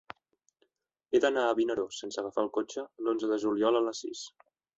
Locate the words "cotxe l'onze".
2.57-3.31